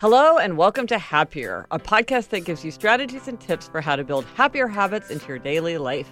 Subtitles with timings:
[0.00, 3.96] Hello, and welcome to Happier, a podcast that gives you strategies and tips for how
[3.96, 6.08] to build happier habits into your daily life.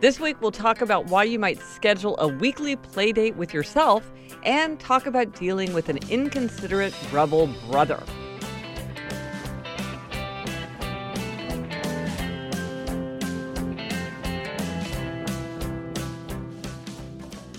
[0.00, 4.12] This week, we'll talk about why you might schedule a weekly play date with yourself
[4.42, 8.02] and talk about dealing with an inconsiderate rebel brother.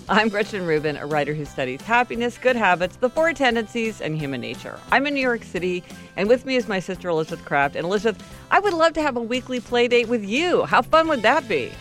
[0.07, 4.39] I'm Gretchen Rubin, a writer who studies happiness, good habits, the four tendencies, and human
[4.39, 4.79] nature.
[4.91, 5.83] I'm in New York City,
[6.15, 7.75] and with me is my sister Elizabeth Craft.
[7.75, 10.65] And Elizabeth, I would love to have a weekly play date with you.
[10.65, 11.71] How fun would that be?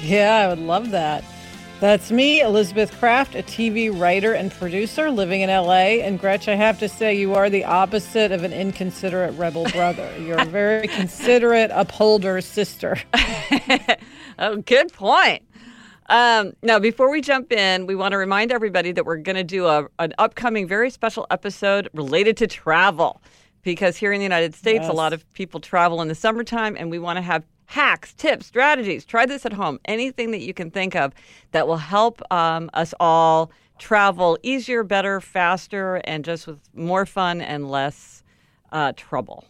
[0.00, 1.22] Yeah, I would love that.
[1.80, 6.00] That's me, Elizabeth Craft, a TV writer and producer living in LA.
[6.00, 10.10] And Gretch, I have to say, you are the opposite of an inconsiderate rebel brother.
[10.18, 12.96] You're a very considerate upholder sister.
[14.38, 15.42] oh, good point.
[16.06, 19.44] Um, now, before we jump in, we want to remind everybody that we're going to
[19.44, 23.22] do a, an upcoming very special episode related to travel.
[23.62, 24.90] Because here in the United States, yes.
[24.90, 28.46] a lot of people travel in the summertime, and we want to have hacks, tips,
[28.46, 29.06] strategies.
[29.06, 29.80] Try this at home.
[29.86, 31.14] Anything that you can think of
[31.52, 37.40] that will help um, us all travel easier, better, faster, and just with more fun
[37.40, 38.22] and less
[38.70, 39.46] uh, trouble.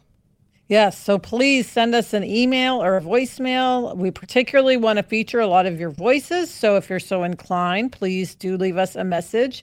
[0.69, 3.95] Yes, so please send us an email or a voicemail.
[3.97, 6.51] We particularly want to feature a lot of your voices.
[6.51, 9.63] So if you're so inclined, please do leave us a message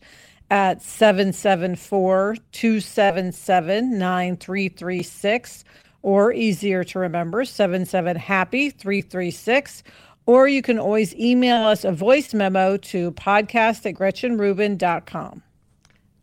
[0.51, 5.63] at 774 277 9336
[6.03, 9.83] or easier to remember 77 happy 336
[10.25, 15.41] or you can always email us a voice memo to podcast at gretchenrubin.com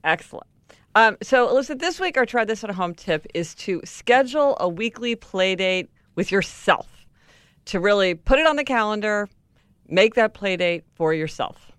[0.05, 0.47] excellent
[0.95, 4.69] um, so, Elizabeth, this week our try this at home tip is to schedule a
[4.69, 6.87] weekly play date with yourself.
[7.67, 9.29] To really put it on the calendar,
[9.89, 11.71] make that play date for yourself.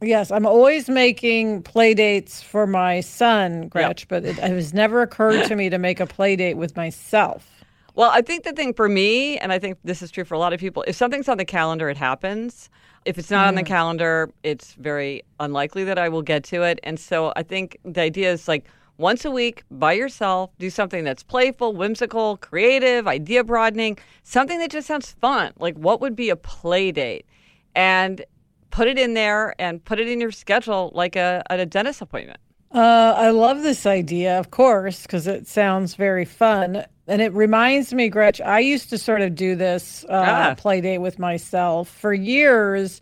[0.00, 4.08] Yes, I'm always making play dates for my son, Gretch, yep.
[4.08, 7.57] but it, it has never occurred to me to make a play date with myself.
[7.98, 10.38] Well, I think the thing for me, and I think this is true for a
[10.38, 12.70] lot of people, if something's on the calendar, it happens.
[13.04, 13.48] If it's not mm.
[13.48, 16.78] on the calendar, it's very unlikely that I will get to it.
[16.84, 18.66] And so I think the idea is like
[18.98, 24.70] once a week by yourself, do something that's playful, whimsical, creative, idea broadening, something that
[24.70, 25.52] just sounds fun.
[25.58, 27.26] Like what would be a play date?
[27.74, 28.24] And
[28.70, 32.38] put it in there and put it in your schedule like a, a dentist appointment.
[32.70, 36.84] Uh, I love this idea, of course, because it sounds very fun.
[37.08, 40.54] And it reminds me, Gretch, I used to sort of do this uh, ah.
[40.56, 43.00] play date with myself for years,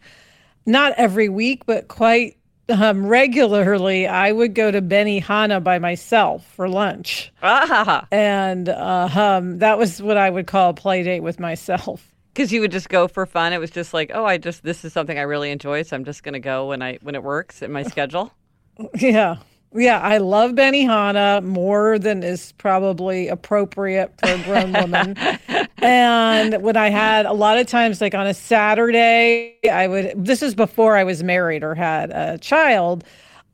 [0.64, 4.06] not every week, but quite um, regularly.
[4.06, 7.32] I would go to Benihana by myself for lunch.
[7.42, 8.06] Ah.
[8.12, 12.12] And uh, um, that was what I would call a play date with myself.
[12.36, 13.54] Because you would just go for fun.
[13.54, 15.84] It was just like, oh, I just, this is something I really enjoy.
[15.84, 18.30] So I'm just going to go when I, when it works in my schedule.
[18.98, 19.36] Yeah.
[19.76, 25.16] Yeah, I love Benihana more than is probably appropriate for a grown woman.
[25.78, 30.42] and when I had a lot of times, like on a Saturday, I would, this
[30.42, 33.04] is before I was married or had a child.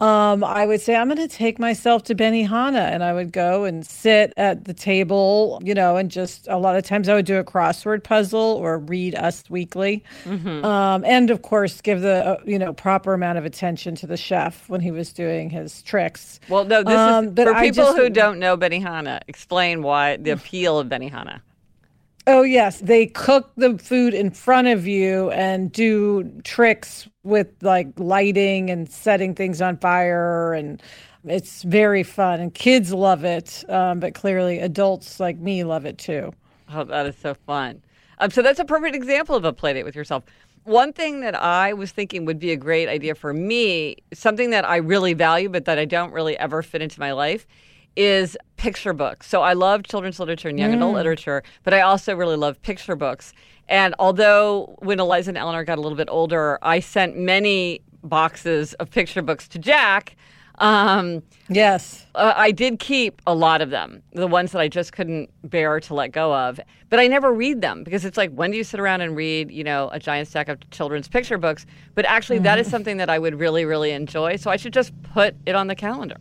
[0.02, 3.62] Um, I would say I'm going to take myself to Benihana, and I would go
[3.62, 7.24] and sit at the table, you know, and just a lot of times I would
[7.24, 10.64] do a crossword puzzle or read Us Weekly, mm-hmm.
[10.64, 14.16] um, and of course give the uh, you know proper amount of attention to the
[14.16, 16.40] chef when he was doing his tricks.
[16.48, 19.20] Well, no, this um, is for people just, who don't know Benihana.
[19.28, 21.42] Explain why the appeal of Benihana.
[22.26, 22.78] Oh, yes.
[22.78, 28.88] They cook the food in front of you and do tricks with like lighting and
[28.88, 30.54] setting things on fire.
[30.54, 30.80] And
[31.24, 32.40] it's very fun.
[32.40, 33.64] And kids love it.
[33.68, 36.32] Um, but clearly, adults like me love it too.
[36.72, 37.82] Oh, that is so fun.
[38.18, 40.22] Um, so that's a perfect example of a play date with yourself.
[40.64, 44.64] One thing that I was thinking would be a great idea for me, something that
[44.64, 47.48] I really value, but that I don't really ever fit into my life,
[47.96, 49.28] is picture books.
[49.28, 50.76] So I love children's literature and young mm.
[50.76, 53.32] adult literature, but I also really love picture books.
[53.68, 58.74] And although when Eliza and Eleanor got a little bit older, I sent many boxes
[58.74, 60.16] of picture books to Jack.
[60.58, 62.06] Um, yes.
[62.14, 65.80] Uh, I did keep a lot of them, the ones that I just couldn't bear
[65.80, 66.60] to let go of.
[66.88, 69.50] But I never read them because it's like, when do you sit around and read,
[69.50, 71.64] you know, a giant stack of children's picture books?
[71.94, 72.44] But actually, mm.
[72.44, 72.72] that is mm-hmm.
[72.72, 74.36] something that I would really, really enjoy.
[74.36, 76.18] So I should just put it on the calendar.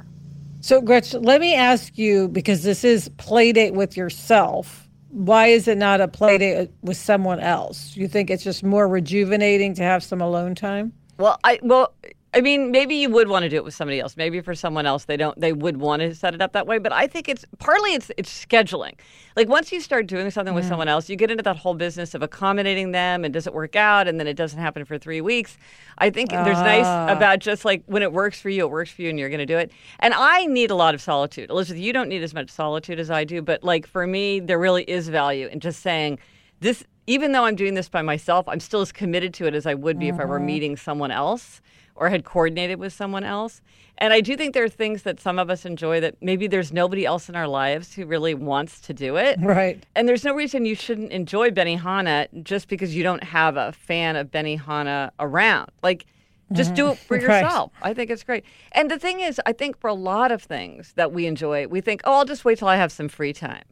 [0.61, 4.87] So, Gretchen, let me ask you because this is play date with yourself.
[5.09, 7.97] Why is it not a play date with someone else?
[7.97, 10.93] You think it's just more rejuvenating to have some alone time?
[11.17, 11.93] Well, I well,
[12.33, 14.15] I mean, maybe you would want to do it with somebody else.
[14.15, 15.37] Maybe for someone else, they don't.
[15.37, 16.77] They would want to set it up that way.
[16.77, 18.93] But I think it's partly it's it's scheduling.
[19.35, 22.13] Like once you start doing something with someone else, you get into that whole business
[22.13, 25.19] of accommodating them, and does it work out, and then it doesn't happen for three
[25.19, 25.57] weeks.
[25.97, 26.45] I think uh.
[26.45, 27.09] there's nice ah.
[27.09, 29.39] about just like when it works for you, it works for you, and you're going
[29.39, 29.71] to do it.
[29.99, 31.49] And I need a lot of solitude.
[31.49, 34.59] Elizabeth, you don't need as much solitude as I do, but like for me, there
[34.59, 36.17] really is value in just saying
[36.61, 36.85] this.
[37.07, 39.73] Even though I'm doing this by myself, I'm still as committed to it as I
[39.73, 40.15] would be mm-hmm.
[40.15, 40.45] if I were mm-hmm.
[40.45, 41.59] meeting someone else
[42.01, 43.61] or had coordinated with someone else.
[43.99, 46.73] And I do think there are things that some of us enjoy that maybe there's
[46.73, 49.37] nobody else in our lives who really wants to do it.
[49.39, 49.85] Right.
[49.95, 54.15] And there's no reason you shouldn't enjoy Benihana just because you don't have a fan
[54.15, 55.69] of Benihana around.
[55.83, 56.07] Like,
[56.53, 57.71] just do it for yourself.
[57.83, 57.91] Right.
[57.91, 58.45] I think it's great.
[58.71, 61.81] And the thing is, I think for a lot of things that we enjoy, we
[61.81, 63.63] think, oh, I'll just wait till I have some free time.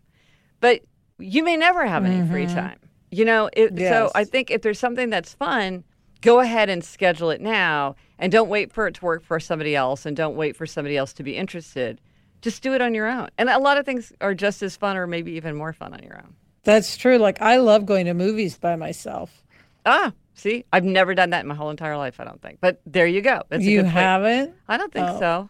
[0.60, 0.82] But
[1.18, 2.32] you may never have any mm-hmm.
[2.32, 2.78] free time.
[3.10, 3.92] You know, it, yes.
[3.92, 5.84] so I think if there's something that's fun,
[6.22, 9.76] go ahead and schedule it now and don't wait for it to work for somebody
[9.76, 12.02] else and don't wait for somebody else to be interested.
[12.42, 13.30] Just do it on your own.
[13.38, 16.04] And a lot of things are just as fun or maybe even more fun on
[16.04, 16.36] your own.
[16.64, 17.18] That's true.
[17.18, 19.44] Like I love going to movies by myself.
[19.86, 22.60] Ah, see, I've never done that in my whole entire life, I don't think.
[22.62, 23.44] But there you go.
[23.50, 24.54] That's you haven't?
[24.68, 25.20] I don't think oh.
[25.20, 25.50] so.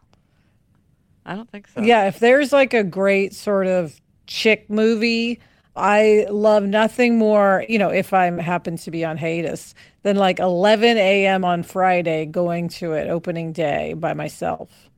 [1.26, 1.82] I don't think so.
[1.82, 5.40] Yeah, if there's like a great sort of chick movie
[5.76, 9.74] I love nothing more, you know, if I happen to be on hiatus,
[10.04, 11.46] than like 11 a.m.
[11.46, 14.90] on Friday going to it opening day by myself,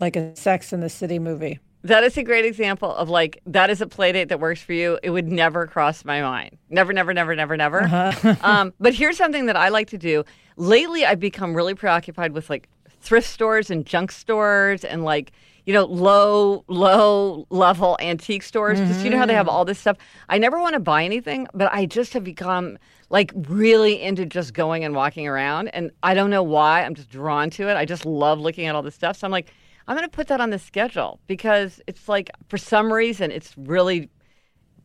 [0.00, 1.58] like a Sex in the City movie.
[1.84, 4.72] That is a great example of like that is a play date that works for
[4.72, 4.98] you.
[5.02, 6.58] It would never cross my mind.
[6.68, 7.82] Never, never, never, never, never.
[7.84, 8.34] Uh-huh.
[8.42, 10.24] um, but here's something that I like to do.
[10.56, 12.68] Lately, I've become really preoccupied with like
[13.00, 15.32] thrift stores and junk stores and like
[15.68, 18.80] you know, low, low level antique stores.
[18.80, 19.04] Because mm-hmm.
[19.04, 19.54] you know how they have mm-hmm.
[19.54, 19.98] all this stuff.
[20.30, 22.78] I never want to buy anything, but I just have become
[23.10, 25.68] like really into just going and walking around.
[25.68, 26.84] And I don't know why.
[26.84, 27.76] I'm just drawn to it.
[27.76, 29.18] I just love looking at all this stuff.
[29.18, 29.52] So I'm like,
[29.86, 33.52] I'm going to put that on the schedule because it's like, for some reason, it's
[33.58, 34.08] really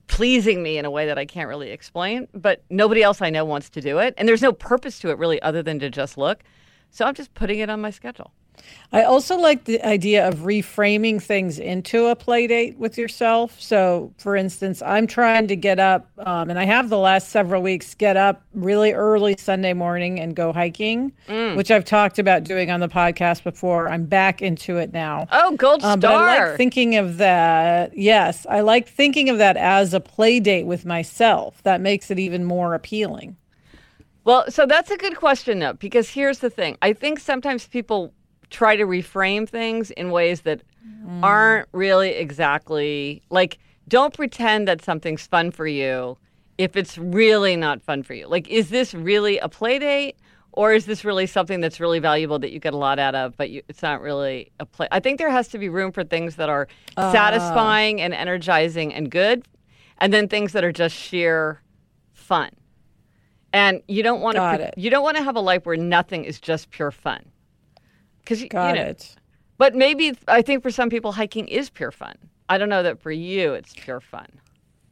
[0.07, 2.27] pleasing me in a way that I can't really explain.
[2.33, 4.15] But nobody else I know wants to do it.
[4.17, 6.43] And there's no purpose to it really other than to just look.
[6.89, 8.33] So I'm just putting it on my schedule.
[8.93, 13.59] I also like the idea of reframing things into a play date with yourself.
[13.59, 17.63] So, for instance, I'm trying to get up, um, and I have the last several
[17.63, 21.55] weeks get up really early Sunday morning and go hiking, mm.
[21.55, 23.89] which I've talked about doing on the podcast before.
[23.89, 25.27] I'm back into it now.
[25.31, 25.93] Oh, gold star!
[25.93, 27.97] Um, but I like thinking of that.
[27.97, 31.63] Yes, I like thinking of that as a play date with myself.
[31.63, 33.37] That makes it even more appealing.
[34.23, 36.77] Well, so that's a good question, though, because here's the thing.
[36.81, 38.13] I think sometimes people
[38.53, 41.23] try to reframe things in ways that mm.
[41.23, 43.57] aren't really exactly like
[43.87, 46.17] don't pretend that something's fun for you
[46.57, 48.27] if it's really not fun for you.
[48.27, 50.15] Like, is this really a play date?
[50.55, 53.35] Or is this really something that's really valuable that you get a lot out of,
[53.35, 54.87] but you, it's not really a play?
[54.91, 57.11] I think there has to be room for things that are uh.
[57.11, 59.47] satisfying and energizing and good,
[59.97, 61.59] and then things that are just sheer
[62.13, 62.51] fun.
[63.51, 66.39] And you don't want to you don't want to have a life where nothing is
[66.39, 67.25] just pure fun.
[68.23, 69.15] Because you know, it.
[69.57, 72.15] But maybe I think for some people hiking is pure fun.
[72.49, 74.27] I don't know that for you it's pure fun.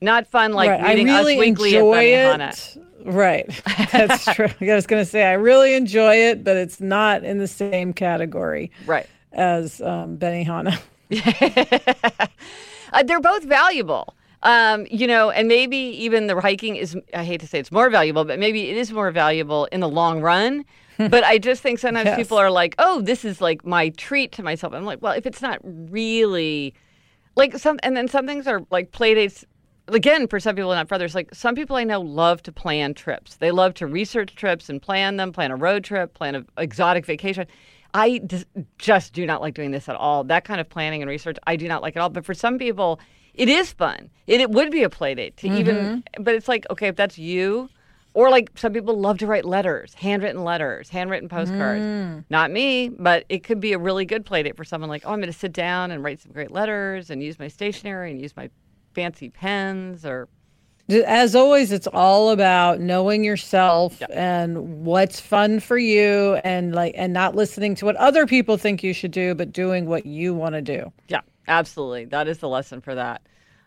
[0.02, 0.84] Not fun like right.
[0.84, 2.78] reading I really Us Weekly enjoy it.
[3.04, 3.48] Right.
[3.92, 4.50] That's true.
[4.60, 7.94] I was going to say I really enjoy it, but it's not in the same
[7.94, 8.72] category.
[8.86, 9.08] Right.
[9.32, 10.80] as um, Benihana.
[12.94, 14.16] uh, they're both valuable.
[14.44, 17.90] Um, you know, and maybe even the hiking is, I hate to say it's more
[17.90, 20.66] valuable, but maybe it is more valuable in the long run.
[20.98, 22.18] but I just think sometimes yes.
[22.18, 24.74] people are like, oh, this is like my treat to myself.
[24.74, 26.74] I'm like, well, if it's not really
[27.36, 29.46] like some, and then some things are like play dates.
[29.88, 32.94] Again, for some people, not for others, like some people I know love to plan
[32.94, 33.36] trips.
[33.36, 37.06] They love to research trips and plan them, plan a road trip, plan an exotic
[37.06, 37.46] vacation.
[37.94, 38.22] I
[38.78, 40.24] just do not like doing this at all.
[40.24, 42.10] That kind of planning and research, I do not like at all.
[42.10, 43.02] But for some people,
[43.34, 44.10] it is fun.
[44.28, 45.58] It, it would be a play date to mm-hmm.
[45.58, 47.70] even, but it's like, okay, if that's you,
[48.14, 51.82] or like some people love to write letters, handwritten letters, handwritten postcards.
[51.82, 52.26] Mm.
[52.30, 55.12] Not me, but it could be a really good play date for someone like, oh,
[55.12, 58.22] I'm going to sit down and write some great letters and use my stationery and
[58.22, 58.50] use my
[58.94, 60.28] fancy pens or
[60.90, 67.14] as always it's all about knowing yourself and what's fun for you and like and
[67.14, 70.54] not listening to what other people think you should do but doing what you want
[70.54, 71.22] to do yeah
[71.52, 73.22] absolutely that is the lesson for that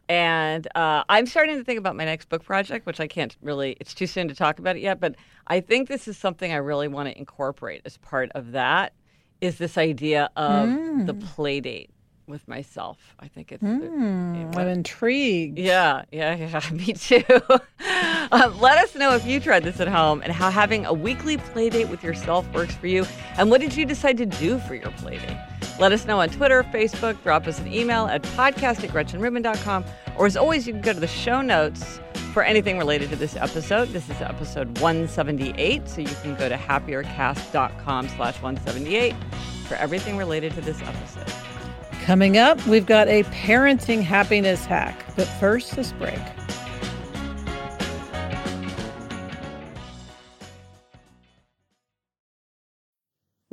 [0.08, 3.76] and uh, I'm starting to think about my next book project, which I can't really,
[3.80, 5.14] it's too soon to talk about it yet, but
[5.46, 8.92] I think this is something I really want to incorporate as part of that
[9.40, 11.06] is this idea of mm.
[11.06, 11.90] the play date
[12.26, 13.14] with myself.
[13.18, 13.62] I think it's.
[13.62, 15.58] Mm, I'm intrigued.
[15.58, 16.70] Yeah, yeah, yeah.
[16.70, 17.22] Me too.
[18.32, 21.36] um, let us know if you tried this at home and how having a weekly
[21.36, 23.06] play date with yourself works for you.
[23.36, 25.53] And what did you decide to do for your play date?
[25.80, 29.84] Let us know on Twitter, Facebook, drop us an email at podcast at GretchenRubin.com.
[30.16, 31.98] Or as always, you can go to the show notes
[32.32, 33.88] for anything related to this episode.
[33.88, 39.14] This is episode 178, so you can go to happiercast.com slash 178
[39.66, 41.32] for everything related to this episode.
[42.04, 45.04] Coming up, we've got a parenting happiness hack.
[45.16, 46.20] But first, this break.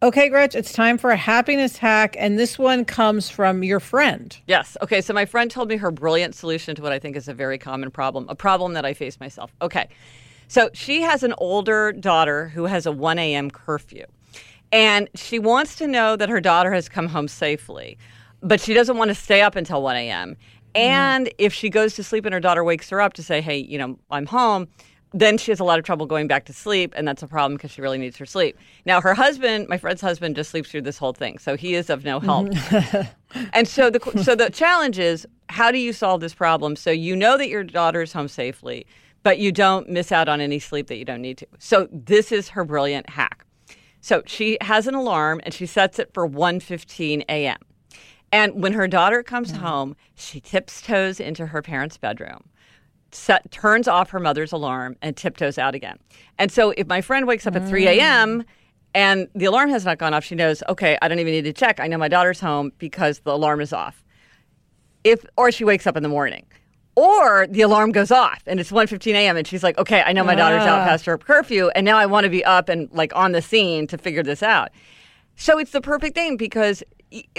[0.00, 4.38] Okay, Gretch, it's time for a happiness hack, and this one comes from your friend.
[4.46, 4.76] Yes.
[4.80, 7.34] Okay, so my friend told me her brilliant solution to what I think is a
[7.34, 9.52] very common problem, a problem that I face myself.
[9.60, 9.88] Okay,
[10.46, 13.50] so she has an older daughter who has a 1 a.m.
[13.50, 14.04] curfew,
[14.70, 17.98] and she wants to know that her daughter has come home safely,
[18.40, 20.36] but she doesn't want to stay up until 1 a.m.
[20.76, 21.34] And mm.
[21.38, 23.78] if she goes to sleep and her daughter wakes her up to say, hey, you
[23.78, 24.68] know, I'm home,
[25.12, 27.56] then she has a lot of trouble going back to sleep, and that's a problem
[27.56, 28.58] because she really needs her sleep.
[28.84, 31.88] Now, her husband, my friend's husband, just sleeps through this whole thing, so he is
[31.90, 32.48] of no help.
[33.52, 37.16] and so the so the challenge is, how do you solve this problem so you
[37.16, 38.86] know that your daughter is home safely,
[39.22, 41.46] but you don't miss out on any sleep that you don't need to?
[41.58, 43.44] So this is her brilliant hack.
[44.00, 47.58] So she has an alarm and she sets it for 1:15 a.m.
[48.30, 49.64] And when her daughter comes mm-hmm.
[49.64, 52.44] home, she tiptoes into her parents' bedroom.
[53.10, 55.98] Set, turns off her mother's alarm and tiptoes out again.
[56.38, 58.42] And so if my friend wakes up at 3 a.m.
[58.42, 58.44] Mm.
[58.94, 61.52] and the alarm has not gone off, she knows, okay, I don't even need to
[61.52, 61.80] check.
[61.80, 64.04] I know my daughter's home because the alarm is off.
[65.04, 66.44] If or she wakes up in the morning
[66.98, 70.24] or the alarm goes off and it's 1.15 a.m and she's like okay i know
[70.24, 70.84] my daughter's out ah.
[70.84, 73.86] past her curfew and now i want to be up and like on the scene
[73.86, 74.70] to figure this out
[75.36, 76.82] so it's the perfect thing because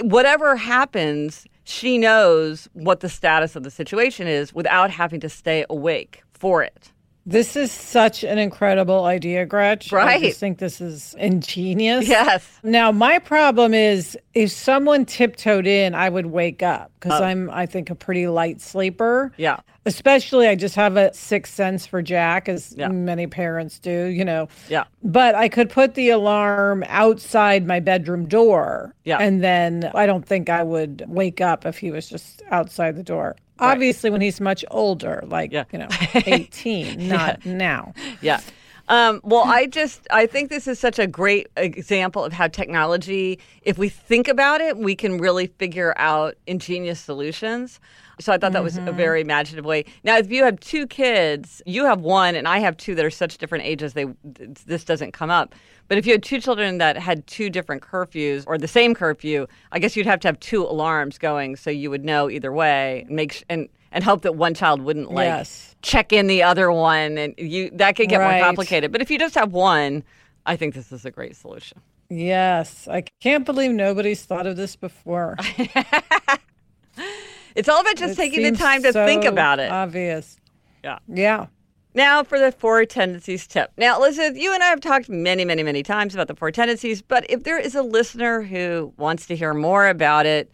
[0.00, 5.64] whatever happens she knows what the status of the situation is without having to stay
[5.70, 6.92] awake for it
[7.26, 9.92] this is such an incredible idea, Gretch.
[9.92, 10.16] Right.
[10.16, 12.08] I just think this is ingenious.
[12.08, 12.58] Yes.
[12.62, 17.24] Now, my problem is if someone tiptoed in, I would wake up because oh.
[17.24, 19.32] I'm, I think, a pretty light sleeper.
[19.36, 19.60] Yeah.
[19.86, 22.88] Especially, I just have a sixth sense for Jack, as yeah.
[22.88, 24.48] many parents do, you know.
[24.68, 24.84] Yeah.
[25.02, 28.94] But I could put the alarm outside my bedroom door.
[29.04, 29.16] Yeah.
[29.18, 33.02] And then I don't think I would wake up if he was just outside the
[33.02, 33.36] door.
[33.58, 35.64] Obviously, when he's much older, like, yeah.
[35.72, 37.52] you know, 18, not yeah.
[37.52, 37.94] now.
[38.20, 38.40] Yeah.
[38.90, 43.38] Um, well, I just I think this is such a great example of how technology,
[43.62, 47.78] if we think about it, we can really figure out ingenious solutions.
[48.18, 48.88] So I thought that was mm-hmm.
[48.88, 49.84] a very imaginative way.
[50.02, 53.10] Now, if you have two kids, you have one, and I have two that are
[53.10, 55.54] such different ages, they this doesn't come up.
[55.86, 59.46] But if you had two children that had two different curfews or the same curfew,
[59.70, 63.04] I guess you'd have to have two alarms going so you would know either way.
[63.06, 65.69] And make sh- and and hope that one child wouldn't like yes.
[65.82, 68.38] Check in the other one, and you that could get right.
[68.38, 68.92] more complicated.
[68.92, 70.04] But if you just have one,
[70.46, 71.80] I think this is a great solution.
[72.08, 75.36] Yes, I can't believe nobody's thought of this before.
[77.54, 79.70] it's all about just it taking the time to so think about it.
[79.70, 80.36] Obvious.
[80.82, 80.98] Yeah.
[81.06, 81.46] Yeah.
[81.94, 83.72] Now for the four tendencies tip.
[83.76, 87.02] Now, Elizabeth, you and I have talked many, many, many times about the four tendencies,
[87.02, 90.52] but if there is a listener who wants to hear more about it,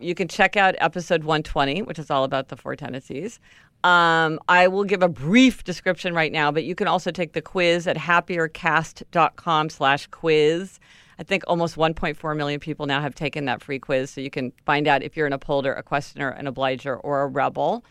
[0.00, 3.40] you can check out episode 120, which is all about the four tendencies.
[3.84, 7.42] Um, I will give a brief description right now, but you can also take the
[7.42, 10.80] quiz at happiercast.com slash quiz.
[11.20, 14.52] I think almost 1.4 million people now have taken that free quiz, so you can
[14.66, 17.84] find out if you're an upholder, a questioner, an obliger, or a rebel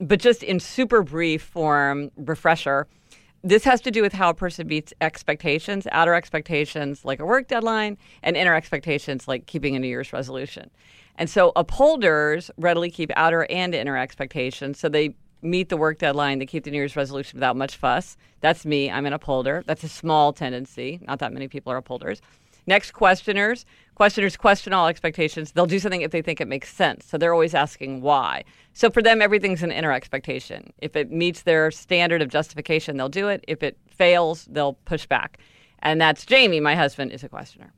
[0.00, 2.88] but just in super brief form, refresher.
[3.42, 7.48] This has to do with how a person meets expectations, outer expectations like a work
[7.48, 10.70] deadline, and inner expectations like keeping a New Year's resolution.
[11.16, 14.78] And so upholders readily keep outer and inner expectations.
[14.78, 18.16] So they meet the work deadline, they keep the New Year's resolution without much fuss.
[18.40, 18.90] That's me.
[18.90, 19.62] I'm an upholder.
[19.66, 21.00] That's a small tendency.
[21.06, 22.20] Not that many people are upholders.
[22.66, 23.64] Next, questioners.
[23.94, 25.52] Questioners question all expectations.
[25.52, 27.06] They'll do something if they think it makes sense.
[27.06, 28.44] So they're always asking why.
[28.74, 30.72] So for them, everything's an inner expectation.
[30.78, 33.44] If it meets their standard of justification, they'll do it.
[33.48, 35.38] If it fails, they'll push back.
[35.80, 37.72] And that's Jamie, my husband, is a questioner.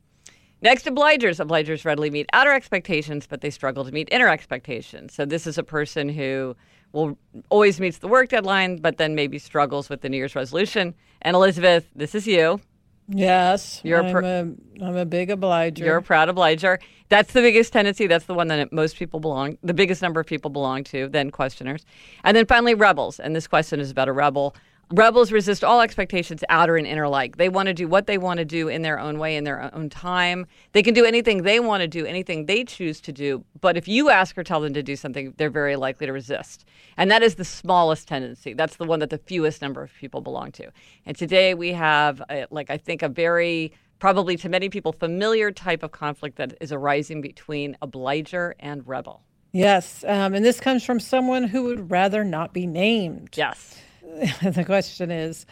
[0.61, 1.45] Next, obligers.
[1.45, 5.13] Obligers readily meet outer expectations, but they struggle to meet inner expectations.
[5.13, 6.55] So this is a person who
[6.93, 7.17] will
[7.49, 10.93] always meets the work deadline, but then maybe struggles with the New Year's resolution.
[11.21, 12.61] And Elizabeth, this is you.
[13.09, 15.83] Yes, you're I'm, pr- a, I'm a big obliger.
[15.83, 16.79] You're a proud obliger.
[17.09, 18.07] That's the biggest tendency.
[18.07, 21.29] That's the one that most people belong, the biggest number of people belong to, then
[21.29, 21.85] questioners.
[22.23, 23.19] And then finally, rebels.
[23.19, 24.55] And this question is about a rebel.
[24.93, 27.37] Rebels resist all expectations, outer and inner like.
[27.37, 29.73] They want to do what they want to do in their own way, in their
[29.73, 30.45] own time.
[30.73, 33.43] They can do anything they want to do, anything they choose to do.
[33.59, 36.65] But if you ask or tell them to do something, they're very likely to resist.
[36.95, 38.53] And that is the smallest tendency.
[38.53, 40.69] That's the one that the fewest number of people belong to.
[41.07, 45.49] And today we have, a, like, I think a very probably to many people familiar
[45.49, 49.23] type of conflict that is arising between obliger and rebel.
[49.53, 50.03] Yes.
[50.07, 53.31] Um, and this comes from someone who would rather not be named.
[53.35, 53.79] Yes.
[54.43, 55.45] the question is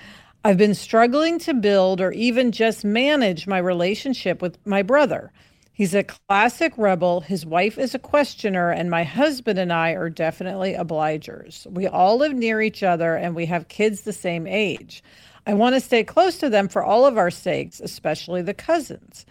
[0.44, 5.32] I've been struggling to build or even just manage my relationship with my brother.
[5.74, 7.22] He's a classic rebel.
[7.22, 11.66] His wife is a questioner, and my husband and I are definitely obligers.
[11.72, 15.04] We all live near each other and we have kids the same age.
[15.48, 19.26] I want to stay close to them for all of our sakes, especially the cousins.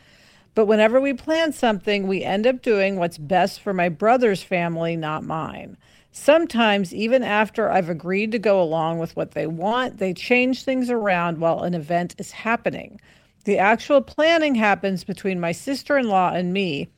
[0.54, 4.96] But whenever we plan something, we end up doing what's best for my brother's family,
[4.96, 5.76] not mine.
[6.12, 10.90] Sometimes, even after I've agreed to go along with what they want, they change things
[10.90, 13.00] around while an event is happening.
[13.44, 16.88] The actual planning happens between my sister in law and me.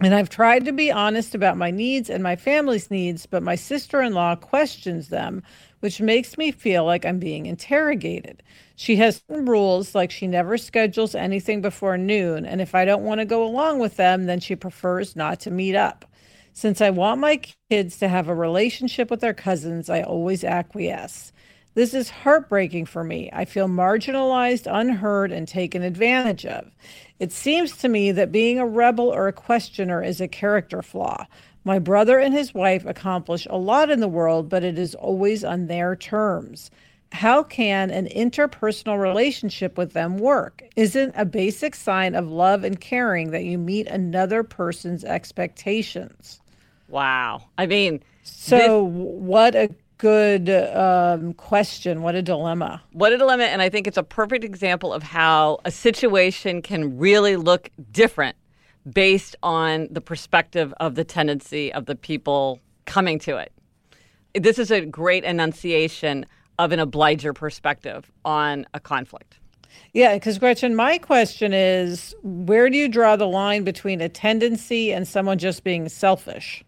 [0.00, 3.56] And I've tried to be honest about my needs and my family's needs, but my
[3.56, 5.42] sister in law questions them,
[5.80, 8.42] which makes me feel like I'm being interrogated.
[8.76, 13.20] She has rules like she never schedules anything before noon, and if I don't want
[13.20, 16.04] to go along with them, then she prefers not to meet up.
[16.58, 17.40] Since I want my
[17.70, 21.32] kids to have a relationship with their cousins, I always acquiesce.
[21.74, 23.30] This is heartbreaking for me.
[23.32, 26.74] I feel marginalized, unheard, and taken advantage of.
[27.20, 31.26] It seems to me that being a rebel or a questioner is a character flaw.
[31.62, 35.44] My brother and his wife accomplish a lot in the world, but it is always
[35.44, 36.72] on their terms.
[37.12, 40.64] How can an interpersonal relationship with them work?
[40.74, 46.40] Isn't a basic sign of love and caring that you meet another person's expectations?
[46.88, 47.44] Wow.
[47.56, 52.02] I mean, so this, what a good um, question.
[52.02, 52.82] What a dilemma.
[52.92, 53.44] What a dilemma.
[53.44, 58.36] And I think it's a perfect example of how a situation can really look different
[58.90, 63.52] based on the perspective of the tendency of the people coming to it.
[64.34, 66.24] This is a great enunciation
[66.58, 69.38] of an obliger perspective on a conflict.
[69.92, 74.92] Yeah, because Gretchen, my question is where do you draw the line between a tendency
[74.92, 76.64] and someone just being selfish?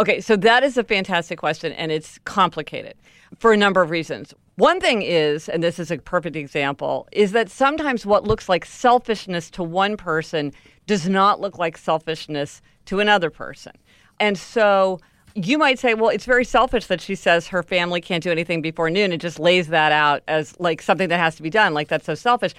[0.00, 2.94] Okay, so that is a fantastic question, and it's complicated
[3.38, 4.34] for a number of reasons.
[4.56, 8.64] One thing is, and this is a perfect example, is that sometimes what looks like
[8.64, 10.52] selfishness to one person
[10.86, 13.72] does not look like selfishness to another person.
[14.20, 15.00] And so
[15.34, 18.60] you might say, well, it's very selfish that she says her family can't do anything
[18.60, 21.72] before noon and just lays that out as like something that has to be done.
[21.72, 22.52] Like that's so selfish.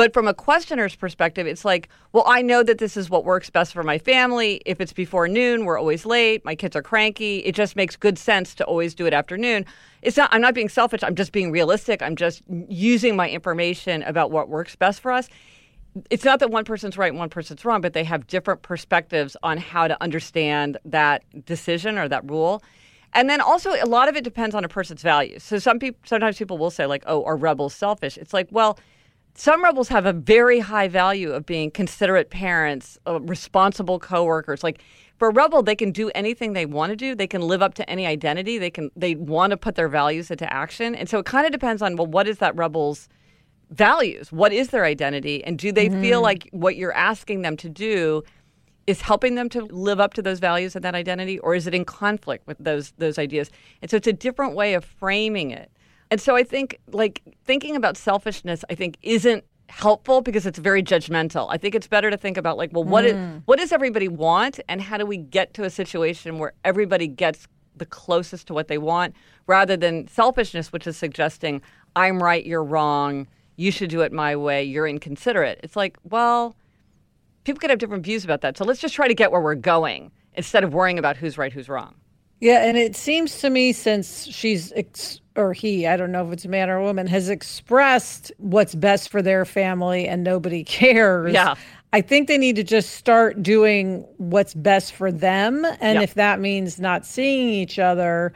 [0.00, 3.50] But from a questioner's perspective, it's like, well, I know that this is what works
[3.50, 4.62] best for my family.
[4.64, 6.42] If it's before noon, we're always late.
[6.42, 7.40] My kids are cranky.
[7.40, 9.66] It just makes good sense to always do it afternoon.
[10.00, 11.02] It's not, I'm not being selfish.
[11.02, 12.00] I'm just being realistic.
[12.00, 15.28] I'm just using my information about what works best for us
[16.08, 19.36] it's not that one person's right and one person's wrong, but they have different perspectives
[19.42, 22.62] on how to understand that decision or that rule.
[23.12, 25.42] And then also a lot of it depends on a person's values.
[25.42, 28.78] So some people sometimes people will say like, "Oh, are rebels selfish?" It's like, well,
[29.34, 34.62] some rebels have a very high value of being considerate parents, uh, responsible coworkers.
[34.62, 34.82] Like
[35.18, 37.14] for a rebel, they can do anything they want to do.
[37.14, 38.58] They can live up to any identity.
[38.58, 40.94] They can they want to put their values into action.
[40.94, 43.08] And so it kind of depends on well, what is that rebel's
[43.70, 44.32] values?
[44.32, 45.44] What is their identity?
[45.44, 46.00] And do they mm-hmm.
[46.00, 48.22] feel like what you're asking them to do
[48.86, 51.74] is helping them to live up to those values and that identity, or is it
[51.74, 53.50] in conflict with those those ideas?
[53.82, 55.70] And so it's a different way of framing it.
[56.10, 60.82] And so I think like thinking about selfishness, I think isn't helpful because it's very
[60.82, 61.46] judgmental.
[61.50, 63.36] I think it's better to think about like, well, what, mm.
[63.36, 67.06] is, what does everybody want, and how do we get to a situation where everybody
[67.06, 67.46] gets
[67.76, 69.14] the closest to what they want,
[69.46, 71.62] rather than selfishness, which is suggesting
[71.94, 73.28] I'm right, you're wrong
[73.60, 75.60] you should do it my way, you're inconsiderate.
[75.62, 76.56] It's like, well,
[77.44, 78.56] people could have different views about that.
[78.56, 81.52] So let's just try to get where we're going instead of worrying about who's right,
[81.52, 81.94] who's wrong.
[82.40, 86.32] Yeah, and it seems to me since she's ex- or he, I don't know if
[86.32, 90.64] it's a man or a woman, has expressed what's best for their family and nobody
[90.64, 91.32] cares.
[91.32, 91.54] Yeah.
[91.92, 95.66] I think they need to just start doing what's best for them.
[95.80, 98.32] And if that means not seeing each other,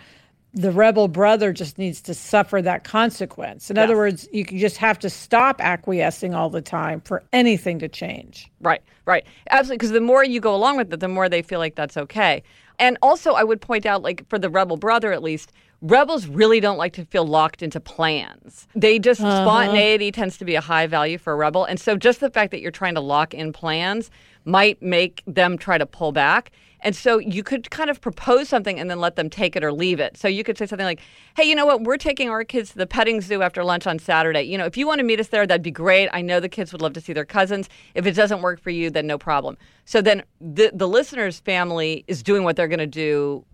[0.55, 3.71] the rebel brother just needs to suffer that consequence.
[3.71, 3.85] In yes.
[3.85, 8.51] other words, you just have to stop acquiescing all the time for anything to change.
[8.61, 9.25] Right, right.
[9.51, 9.79] Absolutely.
[9.79, 12.43] Because the more you go along with it, the more they feel like that's okay.
[12.79, 15.53] And also, I would point out, like for the rebel brother at least,
[15.85, 18.67] rebels really don't like to feel locked into plans.
[18.75, 19.45] They just, uh-huh.
[19.45, 21.65] spontaneity tends to be a high value for a rebel.
[21.65, 24.11] And so just the fact that you're trying to lock in plans
[24.47, 26.51] might make them try to pull back.
[26.81, 29.73] And so you could kind of propose something and then let them take it or
[29.73, 30.19] leave it.
[30.19, 31.01] So you could say something like,
[31.35, 31.83] hey, you know what?
[31.83, 34.43] We're taking our kids to the petting zoo after lunch on Saturday.
[34.43, 36.09] You know, if you want to meet us there, that'd be great.
[36.13, 37.71] I know the kids would love to see their cousins.
[37.95, 39.57] If it doesn't work for you, then no problem.
[39.87, 43.47] So then the, the listener's family is doing what they're going to do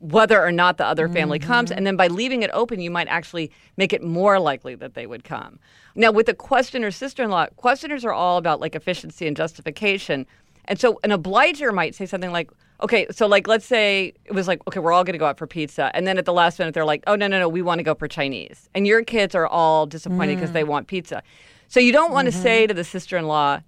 [0.00, 1.50] whether or not the other family mm-hmm.
[1.50, 1.70] comes.
[1.70, 5.06] And then by leaving it open, you might actually make it more likely that they
[5.06, 5.58] would come.
[5.94, 10.26] Now, with the questioner sister in law, questioners are all about like efficiency and justification.
[10.66, 12.50] And so an obliger might say something like,
[12.82, 15.38] okay, so like let's say it was like, okay, we're all going to go out
[15.38, 15.90] for pizza.
[15.94, 17.82] And then at the last minute, they're like, oh, no, no, no, we want to
[17.82, 18.68] go for Chinese.
[18.74, 20.54] And your kids are all disappointed because mm.
[20.54, 21.22] they want pizza.
[21.68, 22.36] So you don't want mm-hmm.
[22.36, 23.60] to say to the sister in law,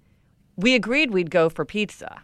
[0.55, 2.21] we agreed we'd go for pizza.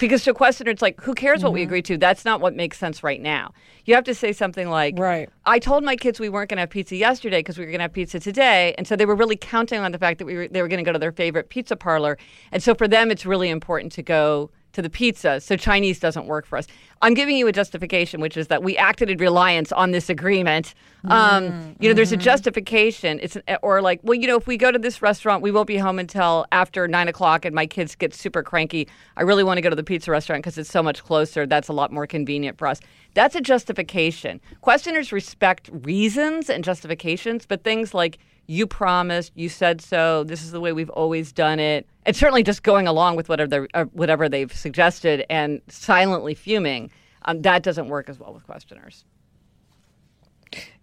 [0.00, 1.44] Because to a questioner, it's like, who cares mm-hmm.
[1.44, 1.80] what we mm-hmm.
[1.80, 1.98] to?
[1.98, 3.52] That's not what makes sense right now.
[3.84, 5.28] You have to say something like, right.
[5.46, 7.80] I told my kids we weren't going to have pizza yesterday because we were going
[7.80, 8.74] to have pizza today.
[8.78, 10.82] And so they were really counting on the fact that we were, they were going
[10.82, 12.18] to go to their favorite pizza parlor.
[12.50, 16.26] And so for them, it's really important to go to the pizza, so Chinese doesn't
[16.26, 16.66] work for us.
[17.02, 20.74] I'm giving you a justification, which is that we acted in reliance on this agreement.
[21.04, 22.24] Um, mm, you know, there's a mm-hmm.
[22.24, 23.20] justification.
[23.22, 25.78] It's or like, well, you know, if we go to this restaurant, we won't be
[25.78, 28.86] home until after nine o'clock, and my kids get super cranky.
[29.16, 31.46] I really want to go to the pizza restaurant because it's so much closer.
[31.46, 32.80] That's a lot more convenient for us.
[33.14, 34.40] That's a justification.
[34.60, 38.18] Questioners respect reasons and justifications, but things like
[38.50, 41.86] you promised, you said so, this is the way we've always done it.
[42.04, 46.90] And certainly just going along with whatever, uh, whatever they've suggested and silently fuming,
[47.26, 49.04] um, that doesn't work as well with questioners.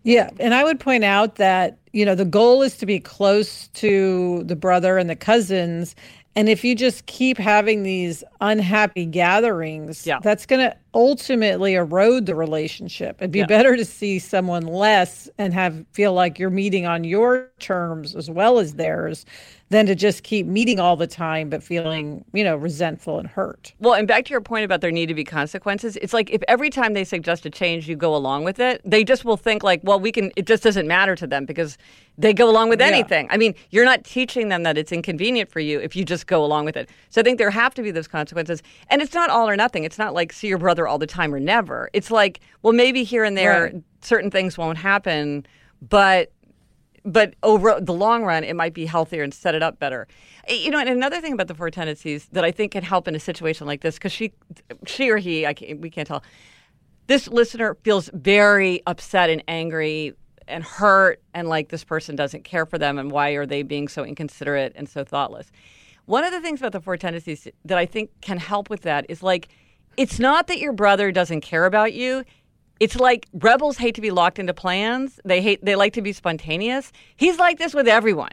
[0.03, 0.29] Yeah.
[0.39, 4.43] And I would point out that, you know, the goal is to be close to
[4.45, 5.93] the brother and the cousins.
[6.37, 10.19] And if you just keep having these unhappy gatherings, Yeah.
[10.21, 13.15] that's going to ultimately erode the relationship.
[13.19, 13.47] It'd be Yeah.
[13.47, 18.29] better to see someone less and have feel like you're meeting on your terms as
[18.29, 19.25] well as theirs
[19.69, 23.73] than to just keep meeting all the time but feeling, you know, resentful and hurt.
[23.79, 26.41] Well, and back to your point about there need to be consequences, it's like if
[26.47, 29.63] every time they suggest a change, you go along with it, they just will think
[29.63, 31.77] like, well, we can, it just doesn't matter to them because
[32.17, 32.87] they go along with Yeah.
[32.87, 33.27] anything.
[33.29, 36.45] I mean, you're not teaching them that it's inconvenient for you if you just go
[36.45, 36.89] along with it.
[37.09, 38.63] So I think there have to be those consequences.
[38.89, 39.83] And it's not all or nothing.
[39.83, 41.89] It's not like see your brother all the time or never.
[41.93, 43.83] It's like, well, maybe here and there, Right.
[44.01, 45.45] certain things won't happen,
[45.89, 46.31] but
[47.07, 50.07] but over the long run, it might be healthier and set it up better.
[50.47, 53.07] Eh, You know, and another thing about the four tendencies that I think can help
[53.07, 54.33] in a situation like this, because she,
[54.85, 56.23] she or he, I can't, we can't tell.
[57.07, 60.13] This listener feels very upset and angry
[60.49, 63.87] and hurt, and like this person doesn't care for them, and why are they being
[63.87, 65.51] so inconsiderate and so thoughtless?
[66.05, 69.05] One of the things about the four tendencies that I think can help with that
[69.09, 69.49] is like,
[69.97, 72.23] it's not that your brother doesn't care about you.
[72.79, 75.19] It's like rebels hate to be locked into plans.
[75.25, 76.91] They hate they like to be spontaneous.
[77.15, 78.31] He's like this with everyone.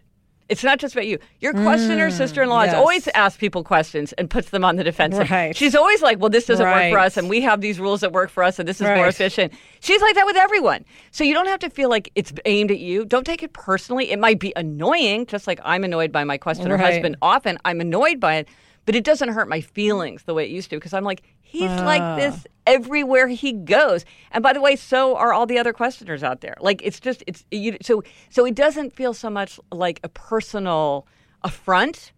[0.51, 1.19] It's not just about you.
[1.41, 1.63] Your mm.
[1.63, 2.77] questioner sister-in-law has yes.
[2.77, 5.31] always asks people questions and puts them on the defensive.
[5.31, 5.57] Right.
[5.57, 8.13] She's always like, "Well, this doesn't work for us, and we have these rules that
[8.13, 10.85] work for us, and this is more efficient." She's like that with everyone.
[11.13, 13.07] So you don't have to feel like it's aimed at you.
[13.07, 14.11] Don't take it personally.
[14.13, 16.93] It might be annoying, just like I'm annoyed by my questioner Right.
[16.93, 17.17] husband.
[17.23, 18.49] Often I'm annoyed by it,
[18.87, 21.71] but it doesn't hurt my feelings the way it used to because I'm like, he's
[21.71, 22.17] like Ah.
[22.17, 24.05] this everywhere he goes.
[24.31, 26.57] And by the way, so are all the other questioners out there.
[26.61, 31.07] Like it's just it's you, so so it doesn't feel so much like a personal
[31.43, 32.13] affront.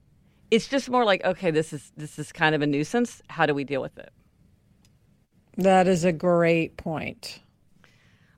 [0.50, 3.22] It's just more like, okay, this is this is kind of a nuisance.
[3.28, 4.10] How do we deal with it?
[5.56, 7.40] That is a great point.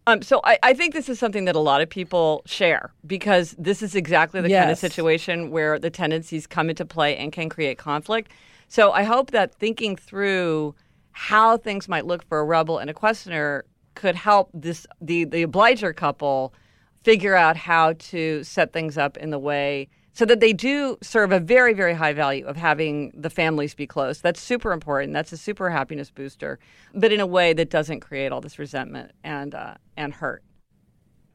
[0.09, 3.55] Um, so I, I think this is something that a lot of people share because
[3.59, 7.51] this is exactly the kind of situation where the tendencies come into play and can
[7.51, 8.33] create conflict.
[8.68, 10.75] So I hope that thinking through
[11.12, 15.42] how things might look for a rebel and a questioner could help this the the
[15.42, 16.55] obliger couple
[17.03, 21.31] figure out how to set things up in the way so that they do serve
[21.31, 25.33] a very very high value of having the families be close that's super important that's
[25.33, 26.59] a super happiness booster
[26.92, 30.42] but in a way that doesn't create all this resentment and uh, and hurt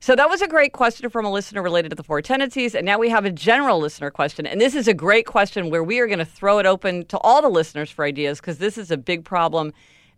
[0.02, 2.76] so that was a great question from a listener related to the four tendencies.
[2.76, 4.46] And now we have a general listener question.
[4.46, 7.18] And this is a great question where we are going to throw it open to
[7.20, 9.72] all the listeners for ideas because this is a big problem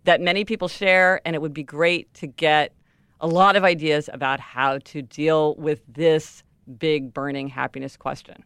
[0.05, 1.21] that many people share.
[1.23, 2.73] And it would be great to get
[3.21, 6.41] a lot of ideas about how to deal with this
[6.79, 8.43] big burning happiness question.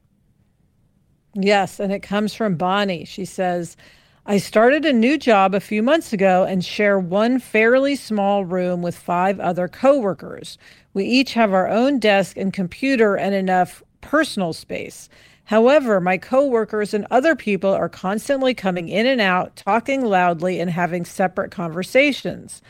[1.33, 3.05] Yes, and it comes from Bonnie.
[3.05, 3.77] She says,
[4.25, 8.81] I started a new job a few months ago and share one fairly small room
[8.81, 10.57] with five other coworkers.
[10.93, 15.09] We each have our own desk and computer and enough personal space.
[15.45, 20.69] However, my coworkers and other people are constantly coming in and out, talking loudly, and
[20.69, 22.61] having separate conversations.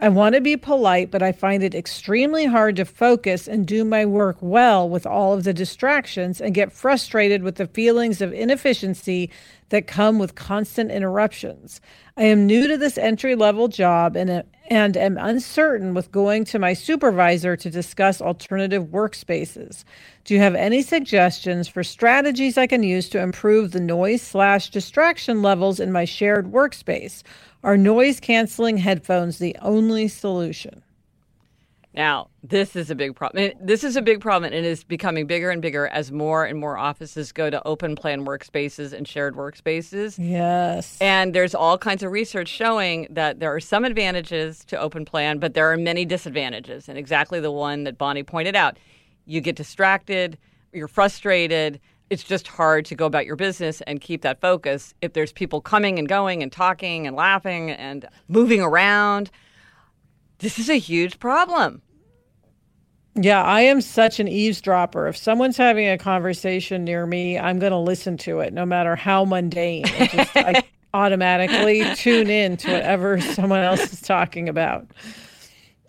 [0.00, 3.84] I want to be polite, but I find it extremely hard to focus and do
[3.84, 8.32] my work well with all of the distractions and get frustrated with the feelings of
[8.32, 9.28] inefficiency
[9.70, 11.80] that come with constant interruptions.
[12.16, 16.60] I am new to this entry level job and, and am uncertain with going to
[16.60, 19.82] my supervisor to discuss alternative workspaces.
[20.24, 24.70] Do you have any suggestions for strategies I can use to improve the noise slash
[24.70, 27.24] distraction levels in my shared workspace?
[27.64, 30.82] Are noise canceling headphones the only solution?
[31.92, 33.42] Now, this is a big problem.
[33.42, 36.44] Eh, this is a big problem, and it is becoming bigger and bigger as more
[36.44, 40.16] and more offices go to open plan workspaces and shared workspaces.
[40.16, 40.96] Yes.
[41.00, 45.38] And there's all kinds of research showing that there are some advantages to open plan,
[45.38, 46.88] but there are many disadvantages.
[46.88, 48.78] And exactly the one that Bonnie pointed out.
[49.24, 50.38] You get distracted,
[50.72, 51.80] you're frustrated.
[52.10, 55.60] It's just hard to go about your business and keep that focus if there's people
[55.60, 59.30] coming and going and talking and laughing and moving around.
[60.38, 61.82] This is a huge problem.
[63.14, 65.08] Yeah, I am such an eavesdropper.
[65.08, 68.94] If someone's having a conversation near me, I'm going to listen to it, no matter
[68.94, 69.84] how mundane.
[69.86, 70.62] Just, I
[70.94, 74.86] automatically tune in to whatever someone else is talking about.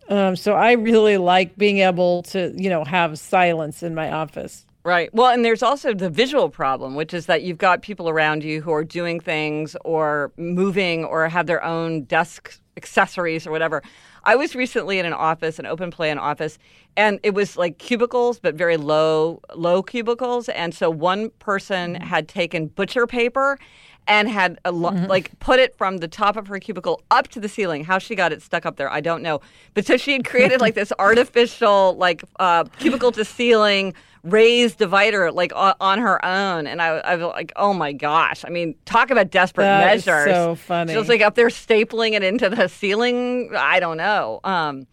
[0.09, 4.65] Um, so I really like being able to, you know, have silence in my office.
[4.89, 5.13] Right.
[5.13, 8.59] Well, and there's also the visual problem, which is that you've got people around you
[8.59, 13.83] who are doing things or moving or have their own desk accessories or whatever.
[14.23, 16.57] I was recently in an office, an open plan office,
[16.97, 20.49] and it was like cubicles, but very low, low cubicles.
[20.49, 23.59] And so one person had taken butcher paper
[24.07, 27.39] and had a lo- like put it from the top of her cubicle up to
[27.39, 27.83] the ceiling.
[27.83, 29.39] How she got it stuck up there, I don't know.
[29.75, 33.93] But so she had created like this artificial like uh, cubicle to ceiling
[34.23, 38.43] raised divider like on, on her own, and I, I was like, oh my gosh!
[38.45, 40.25] I mean, talk about desperate That measures.
[40.33, 40.93] so funny.
[40.93, 43.51] She was like up there stapling it into the ceiling.
[43.57, 44.39] I don't know.
[44.43, 44.87] Um,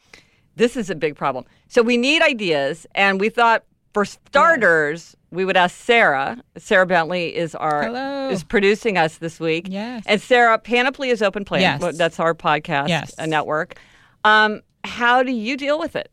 [0.57, 1.45] this is a big problem.
[1.69, 6.41] So we need ideas, and we thought for starters, we would ask Sarah.
[6.57, 8.29] Sarah Bentley is our Hello.
[8.29, 9.67] is producing us this week.
[9.71, 10.05] Yes.
[10.07, 11.63] And Sarah, Panoply is open plan.
[11.63, 11.97] Yes.
[11.97, 13.15] That's our podcast Yes.
[13.19, 13.77] network.
[14.25, 16.11] Um, how do you deal with it?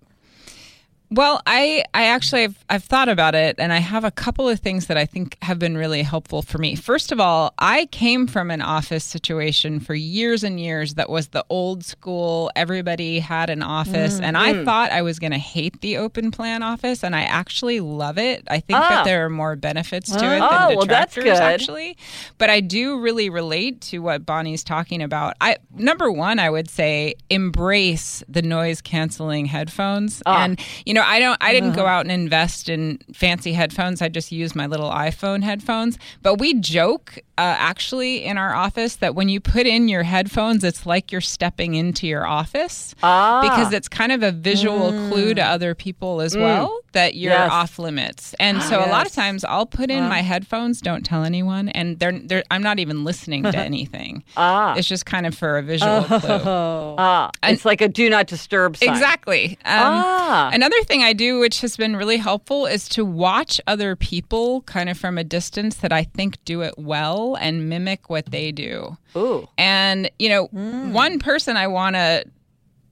[1.15, 4.59] Well, I I actually have, I've thought about it, and I have a couple of
[4.59, 6.75] things that I think have been really helpful for me.
[6.75, 11.27] First of all, I came from an office situation for years and years that was
[11.27, 12.49] the old school.
[12.55, 16.63] Everybody had an office, and I thought I was going to hate the open plan
[16.63, 18.43] office, and I actually love it.
[18.49, 18.89] I think Ah.
[18.89, 21.43] that there are more benefits to it Oh, than well, that's detractors, good.
[21.43, 21.97] actually.
[22.39, 25.35] But I do really relate to what Bonnie's talking about.
[25.39, 30.45] I number one, I would say embrace the noise canceling headphones, Ah.
[30.45, 34.01] and you know, I don't, I didn't go out and invest in fancy headphones.
[34.01, 35.97] I just use my little iPhone headphones.
[36.21, 40.63] But we joke uh, actually in our office that when you put in your headphones,
[40.63, 43.41] it's like you're stepping into your office Ah.
[43.41, 47.51] because it's kind of a visual clue to other people as well that you're Yes.
[47.51, 48.35] off limits.
[48.39, 51.97] And so a lot of times I'll put in my headphones, don't tell anyone, and
[51.99, 54.23] they're, they're I'm not even listening to anything.
[54.37, 54.75] Ah.
[54.75, 56.19] It's just kind of for a visual clue.
[56.23, 58.89] Oh, Ah, it's like a do not disturb sign.
[58.89, 59.57] Exactly.
[59.65, 60.49] Um, Ah.
[60.53, 64.89] Another thing I do, which has been really helpful, is to watch other people kind
[64.89, 68.97] of from a distance that I think do it well and mimic what they do.
[69.15, 69.47] Ooh.
[69.57, 70.91] And, you know, hmm.
[70.91, 72.25] one person I want to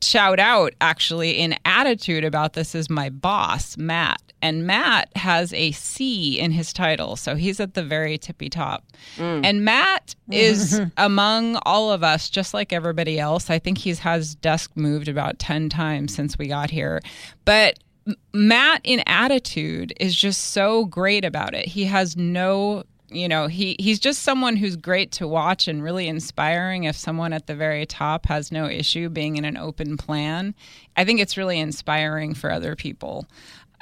[0.04, 4.22] shout out actually in attitude about this is my boss, Matt.
[4.42, 7.16] And Matt has a C in his title.
[7.16, 8.84] So he's at the very tippy top.
[9.18, 9.46] Mm.
[9.46, 13.52] And Matt is among all of us, just like everybody else.
[13.52, 17.02] I think he's had his desk moved about 10 times since we got here.
[17.46, 17.78] But
[18.34, 21.68] Matt in attitude is just so great about it.
[21.68, 26.08] He has no you know he he's just someone who's great to watch and really
[26.08, 30.56] inspiring if someone at the very top has no issue being in an open plan.
[30.96, 33.28] I think it's really inspiring for other people.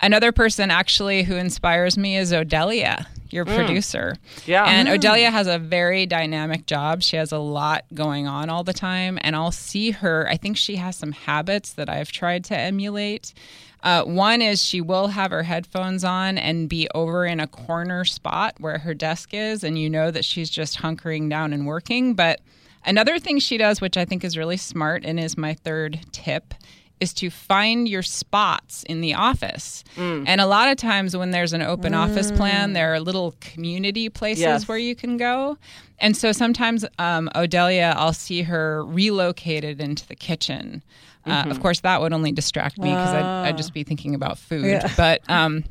[0.01, 3.55] Another person actually who inspires me is odelia your mm.
[3.55, 4.15] producer.
[4.47, 4.65] Yeah.
[4.65, 4.97] and mm.
[4.97, 7.03] odelia has a very dynamic job.
[7.03, 9.19] She has a lot going on all the time.
[9.21, 13.33] And i'll see her i think she has some habits that i've tried to emulate
[13.83, 18.03] uh, one is she will have her headphones on and be over in a corner
[18.03, 22.13] spot where her desk is, and you know that she's just hunkering down and working.
[22.13, 22.41] But
[22.85, 26.53] another thing she does, which I think is really smart and is my third tip,
[26.99, 29.83] is to find your spots in the office.
[29.97, 34.09] And a lot of times when there's an open office plan, there are little community
[34.09, 34.67] places Yes.
[34.67, 35.57] where you can go.
[35.99, 40.83] And so sometimes um, Odelia, I'll see her relocated into the kitchen.
[41.25, 44.37] Uh, of course, that would only distract me because I'd, I'd just be thinking about
[44.37, 44.65] food.
[44.65, 44.89] Yeah.
[44.97, 45.65] But um,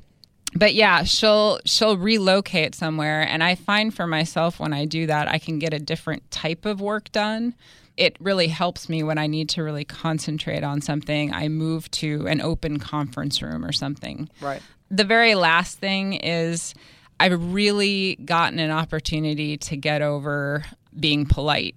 [0.54, 5.28] but yeah, she'll she'll relocate somewhere, and I find for myself when I do that,
[5.28, 7.54] I can get a different type of work done.
[7.98, 11.32] It really helps me when I need to really concentrate on something.
[11.32, 14.28] I move to an open conference room or something.
[14.40, 14.62] Right.
[14.90, 16.74] The very last thing is
[17.20, 20.64] I've really gotten an opportunity to get over
[20.98, 21.74] being polite.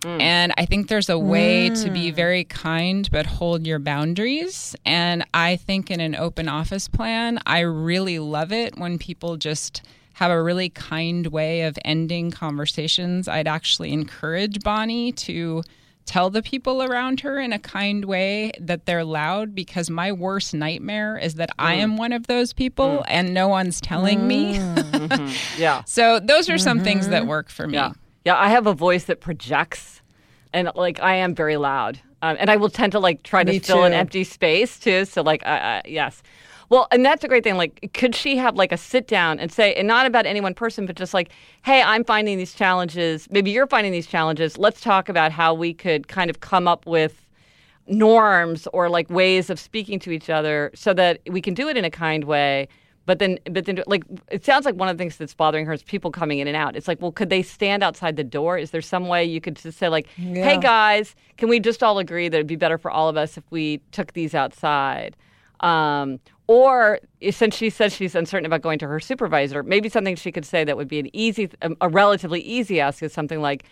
[0.00, 0.20] Mm.
[0.20, 2.14] And I think there's a way to be mm.
[2.14, 4.74] very kind but hold your boundaries.
[4.84, 9.82] And I think in an open office plan, I really love it when people just
[10.14, 13.28] have a really kind way of ending conversations.
[13.28, 15.62] I'd actually encourage Bonnie to
[16.04, 20.52] tell the people around her in a kind way that they're loud because my worst
[20.52, 24.60] nightmare is that I am one of those people and no one's telling me.
[25.58, 25.84] Yeah.
[25.84, 27.74] so those are some things that work for me.
[27.74, 27.92] Yeah.
[28.24, 30.00] Yeah, I have a voice that projects,
[30.52, 33.50] and like I am very loud, um, and I will tend to like try to
[33.50, 35.04] Me fill an empty space too.
[35.06, 36.22] So like, uh, uh, yes.
[36.72, 37.58] Well, and that's a great thing.
[37.58, 40.54] Like, could she have like a sit down and say, and not about any one
[40.54, 41.30] person, but just like,
[41.66, 43.28] hey, I'm finding these challenges.
[43.30, 44.56] Maybe you're finding these challenges.
[44.56, 47.28] Let's talk about how we could kind of come up with
[47.86, 51.76] norms or like ways of speaking to each other so that we can do it
[51.76, 52.68] in a kind way
[53.04, 55.72] but then but then like it sounds like one of the things that's bothering her
[55.72, 58.56] is people coming in and out it's like well could they stand outside the door
[58.56, 61.98] is there some way you could just say like hey guys can we just all
[61.98, 65.16] agree that it'd be better for all of us if we took these outside
[65.62, 66.18] um,
[66.52, 66.98] or
[67.30, 70.60] since she says she's uncertain about going to her supervisor maybe something she could say
[70.64, 73.64] that would be an easy a, a relatively easy ask is something like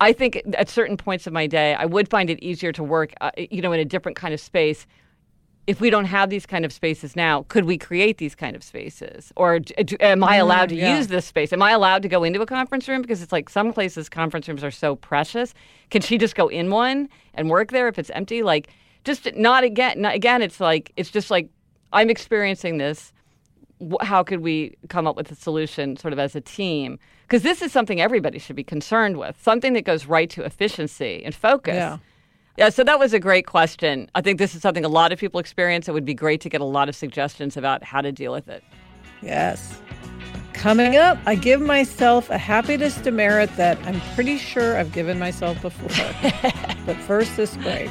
[0.00, 3.10] I think at certain points of my day, I would find it easier to work,
[3.20, 4.86] uh, you know, in a different kind of space.
[5.68, 8.62] if we don't have these kind of spaces now, could we create these kind of
[8.64, 9.30] spaces?
[9.36, 10.96] Or d- d- am I allowed to yeah.
[10.96, 11.52] use this space?
[11.52, 13.02] Am I allowed to go into a conference room?
[13.02, 15.52] Because it's like some places, conference rooms are so precious.
[15.90, 18.42] Can she just go in one and work there if it's empty?
[18.42, 18.68] Like,
[19.04, 20.00] just not again.
[20.00, 21.50] Not, again, it's like, it's just like,
[21.92, 23.12] I'm experiencing this.
[24.00, 26.98] How could we come up with a solution sort of as a team?
[27.22, 31.22] Because this is something everybody should be concerned with, something that goes right to efficiency
[31.24, 31.74] and focus.
[31.74, 31.98] Yeah.
[32.56, 34.10] Yeah, so that was a great question.
[34.16, 35.86] I think this is something a lot of people experience.
[35.86, 38.48] It would be great to get a lot of suggestions about how to deal with
[38.48, 38.64] it.
[39.22, 39.80] Yes.
[40.54, 45.62] Coming up, I give myself a happiness demerit that I'm pretty sure I've given myself
[45.62, 45.88] before.
[46.84, 47.90] but first, this break.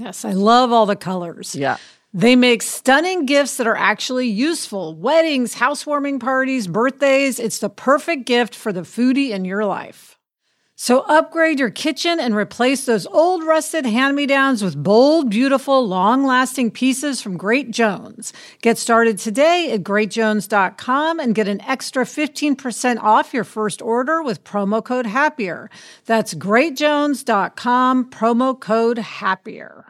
[0.00, 1.54] Yes, I love all the colors.
[1.54, 1.76] Yeah.
[2.14, 4.94] They make stunning gifts that are actually useful.
[4.94, 7.38] Weddings, housewarming parties, birthdays.
[7.38, 10.16] It's the perfect gift for the foodie in your life.
[10.74, 17.20] So upgrade your kitchen and replace those old rusted hand-me-downs with bold, beautiful, long-lasting pieces
[17.20, 18.32] from Great Jones.
[18.62, 24.42] Get started today at greatjones.com and get an extra 15% off your first order with
[24.42, 25.68] promo code HAPPIER.
[26.06, 29.89] That's greatjones.com, promo code HAPPIER.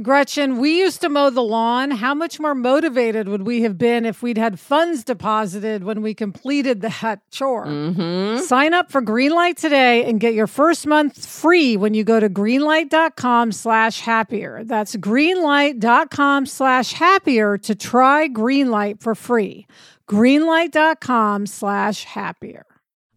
[0.00, 1.90] Gretchen, we used to mow the lawn.
[1.90, 6.14] How much more motivated would we have been if we'd had funds deposited when we
[6.14, 7.66] completed that chore?
[7.66, 8.42] Mm-hmm.
[8.42, 12.30] Sign up for Greenlight today and get your first month free when you go to
[12.30, 14.64] greenlight.com slash happier.
[14.64, 19.66] That's greenlight.com slash happier to try Greenlight for free.
[20.08, 22.64] Greenlight.com slash happier.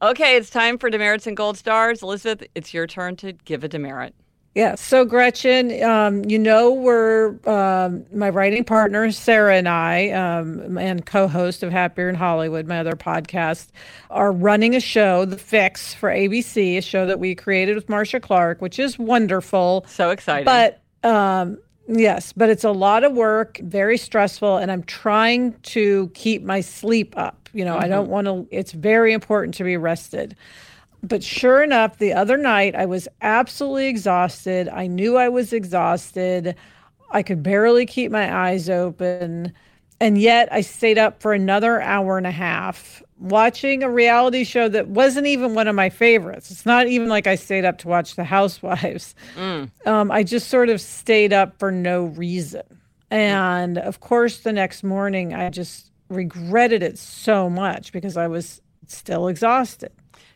[0.01, 2.03] Okay, it's time for demerits and gold stars.
[2.03, 4.13] Elizabeth, it's your turn to give a demerit.
[4.55, 4.75] Yeah.
[4.75, 11.05] So, Gretchen, um, you know, we're um, my writing partner, Sarah, and I, um, and
[11.05, 13.67] co host of Happier in Hollywood, my other podcast,
[14.09, 18.21] are running a show, The Fix, for ABC, a show that we created with Marcia
[18.21, 19.85] Clark, which is wonderful.
[19.89, 20.45] So exciting.
[20.45, 21.57] But um,
[21.89, 26.61] yes, but it's a lot of work, very stressful, and I'm trying to keep my
[26.61, 27.49] sleep up.
[27.51, 30.37] You know, I don't want to, it's very important to be rested.
[31.03, 34.69] But sure enough, the other night I was absolutely exhausted.
[34.69, 36.55] I knew I was exhausted.
[37.11, 39.53] I could barely keep my eyes open.
[40.01, 44.67] And yet I stayed up for another hour and a half watching a reality show
[44.67, 46.51] that wasn't even one of my favorites.
[46.51, 49.15] It's not even like I stayed up to watch The Housewives.
[49.85, 52.63] Um, I just sort of stayed up for no reason.
[53.09, 58.61] And of course, the next morning I just regretted it so much because I was
[58.87, 59.91] still exhausted.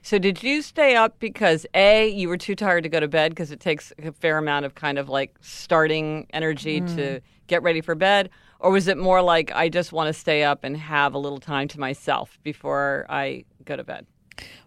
[0.09, 3.29] So did you stay up because A, you were too tired to go to bed
[3.29, 7.25] because it takes a fair amount of kind of like starting energy to mm-hmm.
[7.45, 8.31] get ready for bed?
[8.59, 11.39] Or was it more like I just want to stay up and have a little
[11.39, 14.07] time to myself before I go to bed?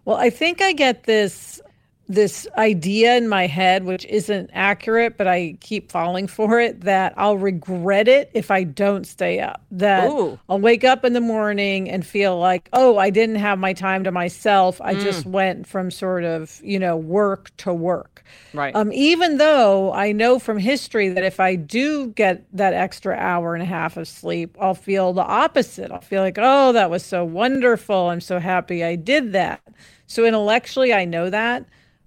[0.05, 1.59] Well, I think I get this
[2.07, 7.13] this idea in my head which isn't accurate but I keep falling for it that
[7.17, 9.61] I'll regret it if I don't stay up.
[9.71, 10.39] That Ooh.
[10.49, 14.03] I'll wake up in the morning and feel like, "Oh, I didn't have my time
[14.03, 14.81] to myself.
[14.81, 18.23] I just went from sort of, you know, work to work."
[18.53, 18.75] Right.
[18.75, 23.53] Um, even though I know from history that if I do get that extra hour
[23.53, 25.91] and a half of sleep, I'll feel the opposite.
[25.91, 28.09] I'll feel like, oh, that was so wonderful.
[28.09, 29.61] I'm so happy I did that.
[30.07, 31.65] So intellectually, I know that.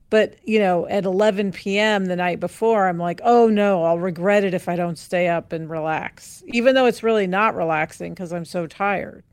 [0.08, 2.06] But, you know, at 11 p.m.
[2.06, 5.52] the night before, I'm like, oh no, I'll regret it if I don't stay up
[5.52, 9.24] and relax, even though it's really not relaxing because I'm so tired.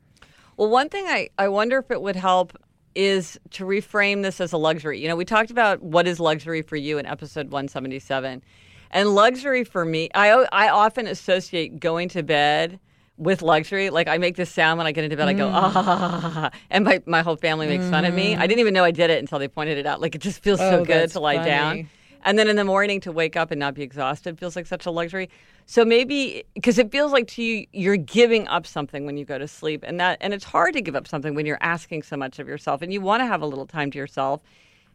[0.56, 2.56] Well, one thing I, I wonder if it would help
[2.94, 5.00] is to reframe this as a luxury.
[5.00, 8.42] You know, we talked about what is luxury for you in episode 177.
[8.90, 12.78] And luxury for me, I, I often associate going to bed
[13.16, 13.90] with luxury.
[13.90, 17.00] Like I make this sound when I get into bed, I go, ah, and my,
[17.06, 18.34] my whole family makes fun of me.
[18.36, 20.00] I didn't even know I did it until they pointed it out.
[20.00, 21.48] Like it just feels Oh, so good to lie funny.
[21.48, 21.90] down.
[22.26, 24.86] And then in the morning to wake up and not be exhausted feels like such
[24.86, 25.28] a luxury.
[25.66, 29.38] So maybe because it feels like to you you're giving up something when you go
[29.38, 32.16] to sleep, and that and it's hard to give up something when you're asking so
[32.16, 34.40] much of yourself, and you want to have a little time to yourself,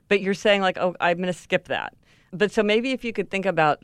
[0.08, 1.94] but you're saying like, oh, I'm going to skip that.
[2.34, 3.84] But so maybe if you could think about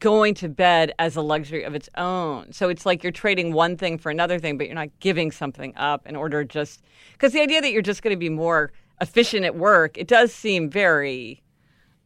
[0.00, 2.52] going to bed as a luxury of its own.
[2.52, 5.72] So it's like you're trading one thing for another thing, but you're not giving something
[5.76, 6.82] up in order just
[7.12, 10.32] because the idea that you're just going to be more efficient at work, it does
[10.32, 11.40] seem very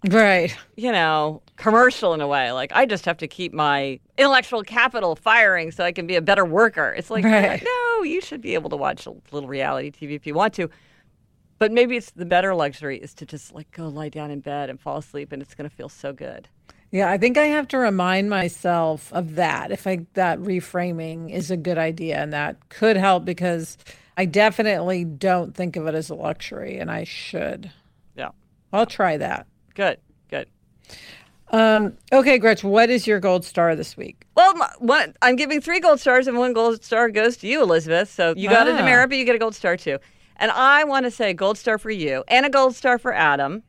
[0.09, 0.57] Right.
[0.77, 2.53] you know, commercial in a way.
[2.53, 6.23] Like I just have to keep my intellectual capital firing so I can be a
[6.23, 6.95] better worker.
[6.97, 7.63] It's like Right.
[7.63, 10.71] no, you should be able to watch a little reality TV if you want to.
[11.59, 14.71] But maybe it's the better luxury is to just like go lie down in bed
[14.71, 16.49] and fall asleep and it's going to feel so good.
[16.91, 19.71] Yeah, I think I have to remind myself of that.
[19.71, 23.77] If I that reframing is a good idea and that could help because
[24.17, 27.71] I definitely don't think of it as a luxury and I should.
[28.17, 28.31] Yeah.
[28.73, 29.47] I'll try that.
[29.75, 29.99] Good.
[30.31, 30.49] Good.
[31.51, 34.27] Um, okay, Gretchen, what is your gold star this week?
[34.35, 37.63] Well, my- one, I'm giving three gold stars, and one gold star goes to you,
[37.63, 38.11] Elizabeth.
[38.13, 38.77] So you got a Ah.
[38.77, 39.99] demerit, but you get a gold star too.
[40.37, 43.63] And I want to say gold star for you, and a gold star for Adam,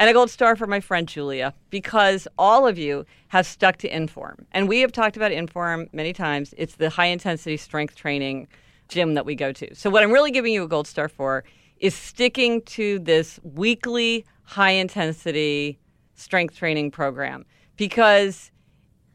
[0.00, 3.94] and a gold star for my friend Julia, because all of you have stuck to
[3.94, 4.46] Inform.
[4.50, 6.54] And we have talked about Inform many times.
[6.56, 8.48] It's the high intensity strength training
[8.88, 9.74] gym that we go to.
[9.74, 11.44] So, what I'm really giving you a gold star for
[11.76, 15.78] is sticking to this weekly high intensity
[16.14, 17.44] strength training program
[17.76, 18.50] because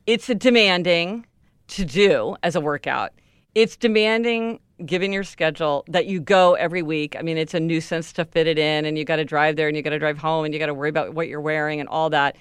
[0.05, 1.25] it's demanding
[1.69, 3.11] to do as a workout.
[3.55, 7.15] It's demanding given your schedule that you go every week.
[7.17, 9.67] I mean, it's a nuisance to fit it in and you got to drive there
[9.67, 11.80] and you got to drive home and you got to worry about what you're wearing
[11.80, 12.36] and all that.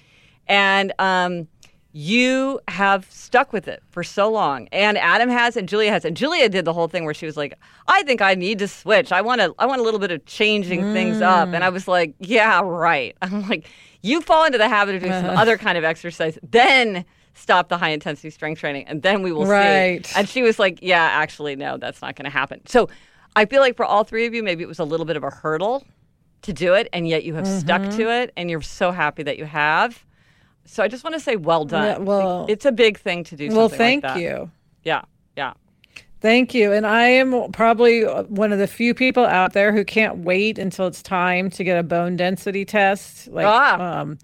[0.48, 1.48] And um,
[1.92, 4.66] you have stuck with it for so long.
[4.72, 6.04] And Adam has and Julia has.
[6.04, 7.54] And Julia did the whole thing where she was like,
[7.86, 9.12] I think I need to switch.
[9.12, 11.50] I want to I want a little bit of changing things up.
[11.52, 13.16] And I was like, yeah, right.
[13.22, 13.68] I'm like,
[14.02, 16.36] you fall into the habit of doing some other kind of exercise.
[16.42, 17.04] Then
[17.34, 20.04] stop the high intensity strength training and then we will Right.
[20.06, 20.18] see.
[20.18, 22.60] And she was like, yeah, actually, no, that's not going to happen.
[22.66, 22.88] So
[23.36, 25.24] I feel like for all three of you, maybe it was a little bit of
[25.24, 25.84] a hurdle
[26.42, 27.96] to do it, and yet you have stuck Mm-hmm.
[27.98, 30.04] to it, and you're so happy that you have.
[30.66, 31.84] So I just want to say, well done.
[31.84, 33.48] Yeah, well- it's a big thing to do.
[33.48, 34.20] Well, something thank like that.
[34.20, 34.50] you.
[34.84, 35.02] Yeah,
[35.36, 35.54] yeah.
[36.20, 36.72] Thank you.
[36.72, 40.86] And I am probably one of the few people out there who can't wait until
[40.86, 43.28] it's time to get a bone density test.
[43.28, 44.00] Like Ah.
[44.00, 44.18] um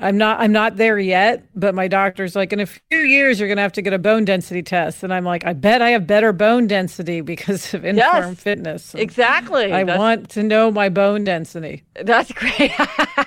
[0.00, 3.48] I'm not I'm not there yet, but my doctor's like in a few years you're
[3.48, 5.90] going to have to get a bone density test and I'm like I bet I
[5.90, 7.96] have better bone density because of Inform
[8.30, 8.94] Yes, Fitness.
[8.94, 9.72] Exactly.
[9.72, 11.82] I That's- want to know my bone density.
[12.00, 12.72] That's great.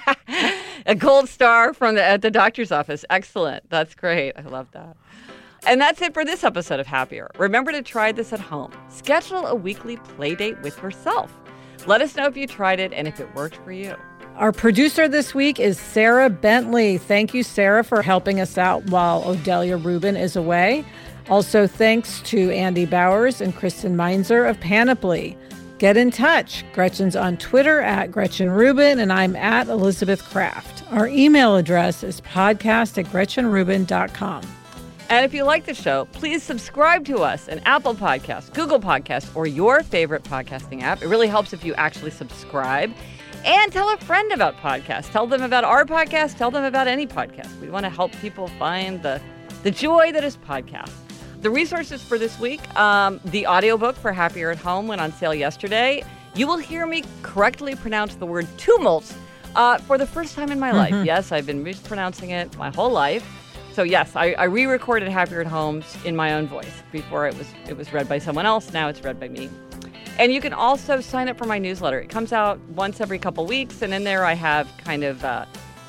[0.86, 3.04] a gold star from the at the doctor's office.
[3.10, 3.70] Excellent.
[3.70, 4.34] That's great.
[4.38, 4.96] I love that.
[5.68, 7.30] And that's it for this episode of Happier.
[7.38, 8.72] Remember to try this at home.
[8.90, 11.38] Schedule a weekly play date with yourself.
[11.86, 13.96] Let us know if you tried it and if it worked for you.
[14.42, 16.98] Our producer this week is Sarah Bentley.
[16.98, 20.84] Thank you, Sarah, for helping us out while Odelia Rubin is away.
[21.30, 25.38] Also, thanks to Andy Bowers and Kristen Meinzer of Panoply.
[25.78, 26.66] Get in touch.
[26.74, 30.86] Gretchen's on Twitter at Gretchen Rubin, and I'm at Elizabeth Craft.
[30.92, 34.42] Our email address is podcast at GretchenRubin.com.
[35.12, 39.36] And if you like the show, please subscribe to us in Apple Podcasts, Google Podcasts,
[39.36, 41.04] or your favorite podcasting app.
[41.04, 42.92] It really helps if you actually subscribe.
[43.44, 45.12] And tell a friend about podcasts.
[45.12, 46.38] Tell them about our podcast.
[46.38, 47.60] Tell them about any podcast.
[47.60, 49.20] We want to help people find the,
[49.64, 50.92] the joy that is podcast.
[51.42, 55.34] The resources for this week um, the audiobook for Happier at Home went on sale
[55.34, 56.04] yesterday.
[56.36, 59.12] You will hear me correctly pronounce the word tumult
[59.56, 60.94] uh, for the first time in my life.
[61.04, 63.26] Yes, I've been mispronouncing it my whole life.
[63.74, 66.84] So yes, I, I re-recorded Happier at Homes in my own voice.
[66.92, 68.72] Before it was it was read by someone else.
[68.72, 69.50] Now it's read by me.
[70.22, 72.00] And you can also sign up for my newsletter.
[72.00, 75.48] It comes out once every couple weeks, and in there I have kind of uh,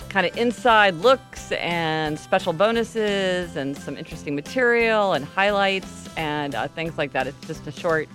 [0.08, 6.66] kind of inside looks and special bonuses and some interesting material and highlights and uh,
[6.68, 7.26] things like that.
[7.26, 8.08] It's just a short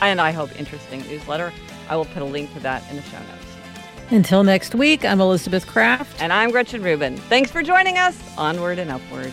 [0.00, 1.52] and I hope interesting newsletter.
[1.88, 4.10] I will put a link to that in the show notes.
[4.10, 6.20] Until next week, I'm Elizabeth Craft.
[6.20, 7.16] And I'm Gretchen Rubin.
[7.16, 8.20] Thanks for joining us.
[8.36, 9.32] Onward and upward.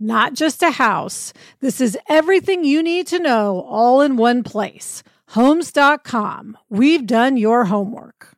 [0.00, 5.02] not just a house, this is everything you need to know all in one place.
[5.28, 6.58] Homes.com.
[6.68, 8.34] We've done your homework.